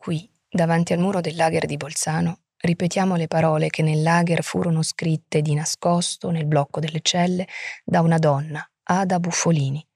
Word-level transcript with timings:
Qui, 0.00 0.26
davanti 0.48 0.94
al 0.94 0.98
muro 0.98 1.20
del 1.20 1.36
lager 1.36 1.66
di 1.66 1.76
Bolzano, 1.76 2.44
ripetiamo 2.56 3.16
le 3.16 3.26
parole 3.26 3.68
che 3.68 3.82
nel 3.82 4.00
lager 4.00 4.42
furono 4.42 4.80
scritte 4.82 5.42
di 5.42 5.52
nascosto 5.52 6.30
nel 6.30 6.46
blocco 6.46 6.80
delle 6.80 7.00
celle 7.02 7.46
da 7.84 8.00
una 8.00 8.16
donna, 8.16 8.66
Ada 8.84 9.20
Buffolini, 9.20 9.86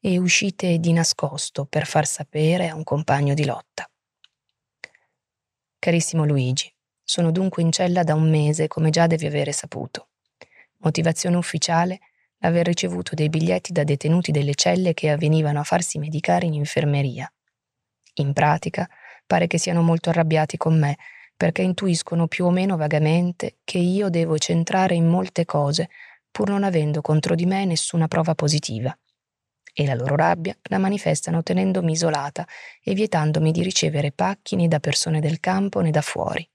e 0.00 0.18
uscite 0.18 0.76
di 0.76 0.92
nascosto 0.92 1.64
per 1.64 1.86
far 1.86 2.06
sapere 2.06 2.68
a 2.68 2.74
un 2.74 2.84
compagno 2.84 3.32
di 3.32 3.46
lotta. 3.46 3.90
Carissimo 5.78 6.26
Luigi, 6.26 6.70
sono 7.02 7.30
dunque 7.30 7.62
in 7.62 7.72
cella 7.72 8.02
da 8.02 8.14
un 8.14 8.28
mese, 8.28 8.68
come 8.68 8.90
già 8.90 9.06
devi 9.06 9.24
avere 9.24 9.52
saputo. 9.52 10.08
Motivazione 10.80 11.36
ufficiale 11.36 12.00
aver 12.40 12.66
ricevuto 12.66 13.14
dei 13.14 13.30
biglietti 13.30 13.72
da 13.72 13.82
detenuti 13.82 14.30
delle 14.30 14.54
celle 14.54 14.92
che 14.92 15.08
avvenivano 15.08 15.58
a 15.58 15.64
farsi 15.64 15.96
medicare 15.96 16.44
in 16.44 16.52
infermeria. 16.52 17.32
In 18.16 18.34
pratica, 18.34 18.86
pare 19.26 19.46
che 19.46 19.58
siano 19.58 19.82
molto 19.82 20.10
arrabbiati 20.10 20.56
con 20.56 20.78
me, 20.78 20.96
perché 21.36 21.62
intuiscono 21.62 22.28
più 22.28 22.46
o 22.46 22.50
meno 22.50 22.76
vagamente 22.76 23.56
che 23.64 23.78
io 23.78 24.08
devo 24.08 24.38
centrare 24.38 24.94
in 24.94 25.06
molte 25.06 25.44
cose, 25.44 25.88
pur 26.30 26.50
non 26.50 26.64
avendo 26.64 27.00
contro 27.00 27.34
di 27.34 27.46
me 27.46 27.64
nessuna 27.64 28.08
prova 28.08 28.34
positiva. 28.34 28.96
E 29.76 29.86
la 29.86 29.94
loro 29.94 30.14
rabbia 30.14 30.56
la 30.64 30.78
manifestano 30.78 31.42
tenendomi 31.42 31.92
isolata 31.92 32.46
e 32.80 32.94
vietandomi 32.94 33.50
di 33.50 33.62
ricevere 33.62 34.12
pacchi 34.12 34.54
né 34.54 34.68
da 34.68 34.78
persone 34.78 35.20
del 35.20 35.40
campo 35.40 35.80
né 35.80 35.90
da 35.90 36.00
fuori. 36.00 36.48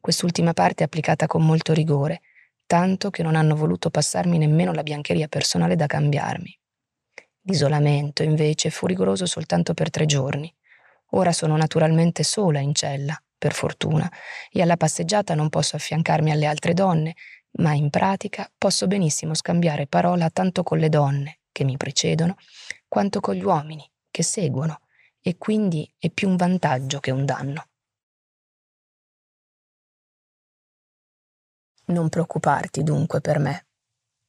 Quest'ultima 0.00 0.52
parte 0.52 0.82
è 0.82 0.86
applicata 0.86 1.26
con 1.26 1.44
molto 1.44 1.72
rigore, 1.72 2.22
tanto 2.66 3.10
che 3.10 3.22
non 3.22 3.36
hanno 3.36 3.54
voluto 3.54 3.90
passarmi 3.90 4.38
nemmeno 4.38 4.72
la 4.72 4.82
biancheria 4.82 5.28
personale 5.28 5.76
da 5.76 5.86
cambiarmi. 5.86 6.58
L'isolamento, 7.42 8.22
invece, 8.22 8.70
fu 8.70 8.86
rigoroso 8.86 9.26
soltanto 9.26 9.74
per 9.74 9.90
tre 9.90 10.06
giorni. 10.06 10.52
Ora 11.10 11.32
sono 11.32 11.56
naturalmente 11.56 12.22
sola 12.22 12.60
in 12.60 12.74
cella, 12.74 13.20
per 13.36 13.52
fortuna, 13.52 14.10
e 14.50 14.62
alla 14.62 14.76
passeggiata 14.76 15.34
non 15.34 15.48
posso 15.48 15.76
affiancarmi 15.76 16.30
alle 16.30 16.46
altre 16.46 16.74
donne, 16.74 17.14
ma 17.52 17.72
in 17.72 17.90
pratica 17.90 18.50
posso 18.56 18.86
benissimo 18.86 19.34
scambiare 19.34 19.86
parola 19.86 20.30
tanto 20.30 20.62
con 20.62 20.78
le 20.78 20.88
donne, 20.88 21.40
che 21.50 21.64
mi 21.64 21.76
precedono, 21.76 22.36
quanto 22.86 23.20
con 23.20 23.34
gli 23.34 23.42
uomini, 23.42 23.88
che 24.10 24.22
seguono, 24.22 24.82
e 25.20 25.36
quindi 25.36 25.92
è 25.98 26.10
più 26.10 26.28
un 26.28 26.36
vantaggio 26.36 27.00
che 27.00 27.10
un 27.10 27.24
danno. 27.24 27.64
Non 31.86 32.08
preoccuparti 32.08 32.84
dunque 32.84 33.20
per 33.20 33.38
me. 33.40 33.66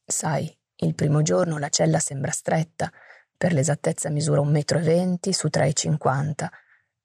Sai, 0.03 0.51
il 0.77 0.95
primo 0.95 1.21
giorno 1.21 1.59
la 1.59 1.69
cella 1.69 1.99
sembra 1.99 2.31
stretta, 2.31 2.91
per 3.37 3.53
l'esattezza 3.53 4.09
misura 4.09 4.41
un 4.41 4.49
metro 4.49 4.79
e 4.79 4.81
venti 4.81 5.31
su 5.31 5.49
tre 5.49 5.67
e 5.67 5.73
cinquanta. 5.73 6.51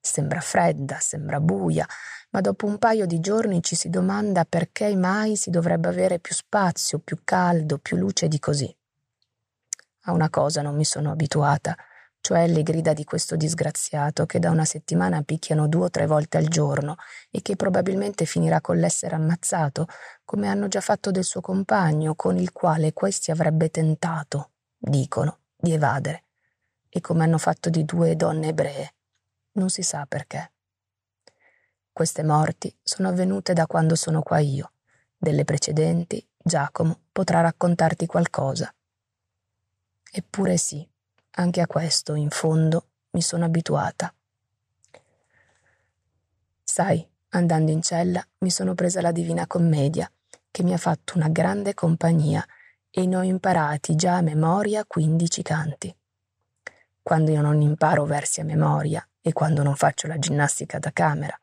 Sembra 0.06 0.40
fredda, 0.40 0.98
sembra 1.00 1.40
buia, 1.40 1.84
ma 2.30 2.40
dopo 2.40 2.64
un 2.64 2.78
paio 2.78 3.06
di 3.06 3.18
giorni 3.18 3.60
ci 3.60 3.74
si 3.74 3.90
domanda 3.90 4.44
perché 4.44 4.94
mai 4.94 5.34
si 5.34 5.50
dovrebbe 5.50 5.88
avere 5.88 6.20
più 6.20 6.32
spazio, 6.32 7.00
più 7.00 7.18
caldo, 7.24 7.78
più 7.78 7.96
luce 7.96 8.28
di 8.28 8.38
così. 8.38 8.74
A 10.02 10.12
una 10.12 10.30
cosa 10.30 10.62
non 10.62 10.76
mi 10.76 10.84
sono 10.84 11.10
abituata, 11.10 11.76
cioè 12.20 12.46
le 12.46 12.62
grida 12.62 12.92
di 12.92 13.02
questo 13.02 13.34
disgraziato 13.34 14.26
che 14.26 14.38
da 14.38 14.50
una 14.50 14.64
settimana 14.64 15.22
picchiano 15.22 15.66
due 15.66 15.86
o 15.86 15.90
tre 15.90 16.06
volte 16.06 16.36
al 16.38 16.46
giorno 16.46 16.94
e 17.28 17.42
che 17.42 17.56
probabilmente 17.56 18.26
finirà 18.26 18.60
con 18.60 18.78
l'essere 18.78 19.16
ammazzato, 19.16 19.88
come 20.24 20.46
hanno 20.46 20.68
già 20.68 20.80
fatto 20.80 21.10
del 21.10 21.24
suo 21.24 21.40
compagno, 21.40 22.14
con 22.14 22.36
il 22.38 22.52
quale 22.52 22.92
questi 22.92 23.32
avrebbe 23.32 23.70
tentato, 23.70 24.52
dicono, 24.78 25.40
di 25.56 25.72
evadere, 25.72 26.22
e 26.88 27.00
come 27.00 27.24
hanno 27.24 27.38
fatto 27.38 27.70
di 27.70 27.84
due 27.84 28.14
donne 28.14 28.48
ebree. 28.48 28.95
Non 29.56 29.70
si 29.70 29.82
sa 29.82 30.06
perché. 30.06 30.52
Queste 31.92 32.22
morti 32.22 32.74
sono 32.82 33.08
avvenute 33.08 33.54
da 33.54 33.66
quando 33.66 33.94
sono 33.94 34.22
qua 34.22 34.38
io. 34.38 34.72
Delle 35.16 35.44
precedenti, 35.44 36.26
Giacomo 36.36 37.00
potrà 37.10 37.40
raccontarti 37.40 38.06
qualcosa. 38.06 38.72
Eppure 40.12 40.56
sì 40.58 40.86
anche 41.38 41.60
a 41.60 41.66
questo, 41.66 42.14
in 42.14 42.30
fondo, 42.30 42.86
mi 43.10 43.20
sono 43.20 43.44
abituata. 43.44 44.12
Sai, 46.62 47.06
andando 47.30 47.70
in 47.70 47.82
cella 47.82 48.26
mi 48.38 48.50
sono 48.50 48.74
presa 48.74 49.00
la 49.00 49.12
Divina 49.12 49.46
Commedia, 49.46 50.10
che 50.50 50.62
mi 50.62 50.72
ha 50.72 50.78
fatto 50.78 51.16
una 51.16 51.28
grande 51.28 51.74
compagnia 51.74 52.44
e 52.90 53.06
ne 53.06 53.16
ho 53.16 53.22
imparati 53.22 53.94
già 53.96 54.16
a 54.16 54.22
memoria 54.22 54.84
quindici 54.86 55.42
canti. 55.42 55.94
Quando 57.02 57.30
io 57.30 57.42
non 57.42 57.60
imparo 57.60 58.04
versi 58.04 58.40
a 58.40 58.44
memoria 58.44 59.06
e 59.26 59.32
quando 59.32 59.64
non 59.64 59.74
faccio 59.74 60.06
la 60.06 60.20
ginnastica 60.20 60.78
da 60.78 60.92
camera, 60.92 61.36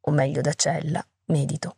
o 0.00 0.10
meglio 0.10 0.42
da 0.42 0.52
cella, 0.52 1.02
medito 1.28 1.76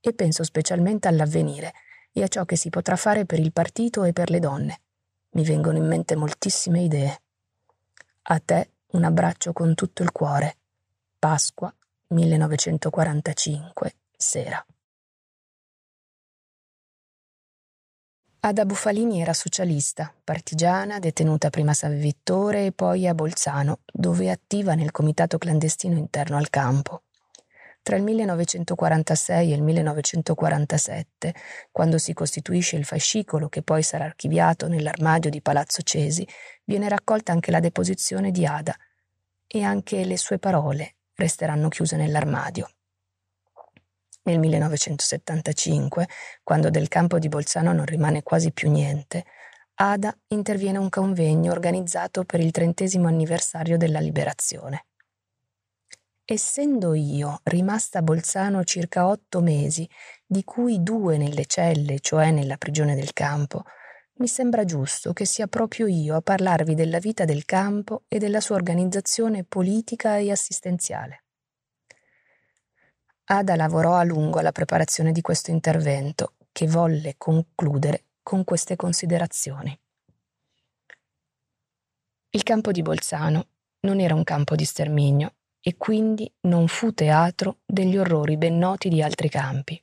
e 0.00 0.12
penso 0.12 0.44
specialmente 0.44 1.08
all'avvenire 1.08 1.72
e 2.12 2.22
a 2.22 2.28
ciò 2.28 2.44
che 2.44 2.56
si 2.56 2.68
potrà 2.68 2.94
fare 2.94 3.24
per 3.24 3.38
il 3.38 3.50
partito 3.50 4.04
e 4.04 4.12
per 4.12 4.28
le 4.28 4.38
donne. 4.38 4.80
Mi 5.30 5.44
vengono 5.44 5.78
in 5.78 5.86
mente 5.86 6.14
moltissime 6.14 6.82
idee. 6.82 7.22
A 8.24 8.38
te 8.38 8.72
un 8.88 9.04
abbraccio 9.04 9.54
con 9.54 9.74
tutto 9.74 10.02
il 10.02 10.12
cuore. 10.12 10.58
Pasqua 11.18 11.74
1945, 12.08 13.94
sera. 14.14 14.62
Ada 18.40 18.64
Bufalini 18.64 19.20
era 19.20 19.32
socialista, 19.32 20.14
partigiana, 20.22 21.00
detenuta 21.00 21.50
prima 21.50 21.72
a 21.72 21.74
San 21.74 21.98
Vittore 21.98 22.66
e 22.66 22.72
poi 22.72 23.08
a 23.08 23.12
Bolzano, 23.12 23.80
dove 23.92 24.26
è 24.26 24.28
attiva 24.28 24.74
nel 24.74 24.92
comitato 24.92 25.38
clandestino 25.38 25.96
interno 25.96 26.36
al 26.36 26.48
campo. 26.48 27.02
Tra 27.82 27.96
il 27.96 28.04
1946 28.04 29.50
e 29.50 29.54
il 29.56 29.62
1947, 29.62 31.34
quando 31.72 31.98
si 31.98 32.12
costituisce 32.12 32.76
il 32.76 32.84
fascicolo 32.84 33.48
che 33.48 33.62
poi 33.62 33.82
sarà 33.82 34.04
archiviato 34.04 34.68
nell'armadio 34.68 35.30
di 35.30 35.42
Palazzo 35.42 35.82
Cesi, 35.82 36.24
viene 36.64 36.88
raccolta 36.88 37.32
anche 37.32 37.50
la 37.50 37.60
deposizione 37.60 38.30
di 38.30 38.46
Ada 38.46 38.76
e 39.48 39.64
anche 39.64 40.04
le 40.04 40.16
sue 40.16 40.38
parole 40.38 40.98
resteranno 41.14 41.68
chiuse 41.68 41.96
nell'armadio. 41.96 42.70
Nel 44.28 44.40
1975, 44.40 46.06
quando 46.42 46.68
del 46.68 46.88
campo 46.88 47.18
di 47.18 47.30
Bolzano 47.30 47.72
non 47.72 47.86
rimane 47.86 48.22
quasi 48.22 48.52
più 48.52 48.70
niente, 48.70 49.24
Ada 49.76 50.14
interviene 50.28 50.76
a 50.76 50.82
un 50.82 50.90
convegno 50.90 51.50
organizzato 51.50 52.24
per 52.24 52.40
il 52.40 52.50
trentesimo 52.50 53.08
anniversario 53.08 53.78
della 53.78 54.00
liberazione. 54.00 54.84
Essendo 56.26 56.92
io 56.92 57.40
rimasta 57.44 58.00
a 58.00 58.02
Bolzano 58.02 58.64
circa 58.64 59.06
otto 59.06 59.40
mesi, 59.40 59.88
di 60.26 60.44
cui 60.44 60.82
due 60.82 61.16
nelle 61.16 61.46
celle, 61.46 61.98
cioè 62.00 62.30
nella 62.30 62.58
prigione 62.58 62.94
del 62.94 63.14
campo, 63.14 63.64
mi 64.16 64.28
sembra 64.28 64.66
giusto 64.66 65.14
che 65.14 65.24
sia 65.24 65.46
proprio 65.46 65.86
io 65.86 66.16
a 66.16 66.20
parlarvi 66.20 66.74
della 66.74 66.98
vita 66.98 67.24
del 67.24 67.46
campo 67.46 68.02
e 68.08 68.18
della 68.18 68.40
sua 68.42 68.56
organizzazione 68.56 69.44
politica 69.44 70.18
e 70.18 70.30
assistenziale. 70.30 71.22
Ada 73.30 73.56
lavorò 73.56 73.94
a 73.94 74.04
lungo 74.04 74.38
alla 74.38 74.52
preparazione 74.52 75.12
di 75.12 75.20
questo 75.20 75.50
intervento, 75.50 76.32
che 76.50 76.66
volle 76.66 77.16
concludere 77.18 78.04
con 78.22 78.42
queste 78.42 78.74
considerazioni. 78.74 79.78
Il 82.30 82.42
campo 82.42 82.72
di 82.72 82.80
Bolzano 82.80 83.48
non 83.80 84.00
era 84.00 84.14
un 84.14 84.24
campo 84.24 84.54
di 84.54 84.64
sterminio, 84.64 85.34
e 85.60 85.76
quindi 85.76 86.30
non 86.42 86.68
fu 86.68 86.94
teatro 86.94 87.58
degli 87.66 87.98
orrori 87.98 88.38
ben 88.38 88.56
noti 88.56 88.88
di 88.88 89.02
altri 89.02 89.28
campi. 89.28 89.82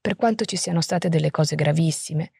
Per 0.00 0.16
quanto 0.16 0.44
ci 0.44 0.56
siano 0.56 0.80
state 0.80 1.08
delle 1.08 1.30
cose 1.30 1.54
gravissime, 1.54 2.32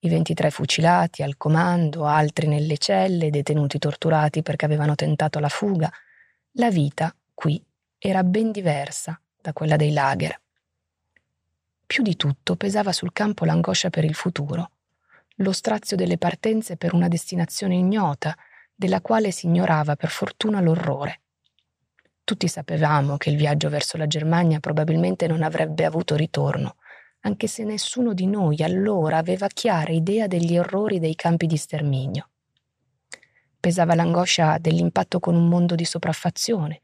i 0.00 0.08
23 0.08 0.50
fucilati 0.50 1.22
al 1.22 1.36
comando, 1.36 2.06
altri 2.06 2.48
nelle 2.48 2.78
celle, 2.78 3.30
detenuti 3.30 3.78
torturati 3.78 4.42
perché 4.42 4.64
avevano 4.64 4.96
tentato 4.96 5.38
la 5.38 5.48
fuga, 5.48 5.88
la 6.54 6.70
vita 6.70 7.14
qui 7.32 7.62
era 8.02 8.24
ben 8.24 8.50
diversa 8.50 9.20
da 9.38 9.52
quella 9.52 9.76
dei 9.76 9.92
lager. 9.92 10.40
Più 11.86 12.02
di 12.02 12.16
tutto 12.16 12.56
pesava 12.56 12.92
sul 12.92 13.12
campo 13.12 13.44
l'angoscia 13.44 13.90
per 13.90 14.04
il 14.04 14.14
futuro, 14.14 14.70
lo 15.36 15.52
strazio 15.52 15.98
delle 15.98 16.16
partenze 16.16 16.78
per 16.78 16.94
una 16.94 17.08
destinazione 17.08 17.74
ignota, 17.74 18.34
della 18.74 19.02
quale 19.02 19.30
si 19.30 19.46
ignorava 19.46 19.96
per 19.96 20.08
fortuna 20.08 20.62
l'orrore. 20.62 21.20
Tutti 22.24 22.48
sapevamo 22.48 23.18
che 23.18 23.28
il 23.28 23.36
viaggio 23.36 23.68
verso 23.68 23.98
la 23.98 24.06
Germania 24.06 24.60
probabilmente 24.60 25.26
non 25.26 25.42
avrebbe 25.42 25.84
avuto 25.84 26.16
ritorno, 26.16 26.76
anche 27.20 27.48
se 27.48 27.64
nessuno 27.64 28.14
di 28.14 28.26
noi 28.26 28.62
allora 28.62 29.18
aveva 29.18 29.46
chiara 29.48 29.92
idea 29.92 30.26
degli 30.26 30.56
orrori 30.56 31.00
dei 31.00 31.14
campi 31.14 31.46
di 31.46 31.58
sterminio. 31.58 32.30
Pesava 33.60 33.94
l'angoscia 33.94 34.56
dell'impatto 34.56 35.20
con 35.20 35.34
un 35.34 35.48
mondo 35.48 35.74
di 35.74 35.84
sopraffazione, 35.84 36.80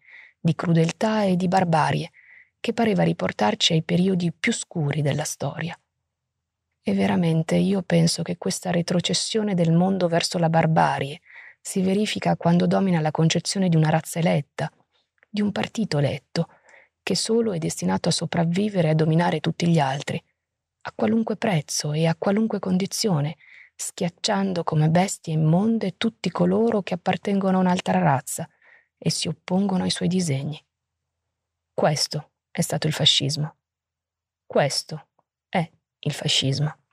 di 0.47 0.55
crudeltà 0.55 1.25
e 1.25 1.37
di 1.37 1.49
barbarie, 1.49 2.11
che 2.59 2.73
pareva 2.73 3.03
riportarci 3.03 3.75
ai 3.75 3.83
periodi 3.83 4.33
più 4.33 4.53
scuri 4.53 5.03
della 5.03 5.25
storia. 5.25 5.79
E 6.83 6.95
veramente 6.95 7.57
io 7.57 7.83
penso 7.83 8.23
che 8.23 8.39
questa 8.39 8.71
retrocessione 8.71 9.55
del 9.55 9.73
mondo 9.73 10.09
verso 10.09 10.39
la 10.39 10.49
barbarie 10.49 11.21
si 11.61 11.83
verifica 11.83 12.37
quando 12.37 12.67
domina 12.67 13.01
la 13.01 13.11
concezione 13.11 13.69
di 13.69 13.77
una 13.77 13.91
razza 13.91 14.21
eletta, 14.21 14.71
di 15.29 15.41
un 15.43 15.51
partito 15.53 15.99
eletto, 15.99 16.49
che 17.03 17.17
solo 17.17 17.53
è 17.53 17.59
destinato 17.59 18.09
a 18.09 18.13
sopravvivere 18.13 18.89
e 18.89 18.91
a 18.93 18.95
dominare 18.95 19.41
tutti 19.41 19.67
gli 19.69 19.81
altri, 19.81 20.23
a 20.83 20.93
qualunque 20.95 21.37
prezzo 21.37 21.93
e 21.93 22.07
a 22.07 22.15
qualunque 22.17 22.61
condizione, 22.61 23.37
schiacciando 23.75 24.63
come 24.65 24.89
bestie 24.89 25.35
immonde 25.35 25.97
tutti 25.97 26.31
coloro 26.31 26.83
che 26.83 26.95
appartengono 26.95 27.59
a 27.59 27.61
un'altra 27.61 27.99
razza, 27.99 28.49
e 28.99 29.11
si 29.11 29.29
oppongono 29.29 29.85
ai 29.85 29.91
suoi 29.91 30.09
disegni. 30.09 30.63
Questo 31.73 32.33
è 32.51 32.61
stato 32.61 32.87
il 32.87 32.93
fascismo. 32.93 33.57
Questo 34.47 35.09
è 35.49 35.71
il 35.99 36.13
fascismo. 36.13 36.86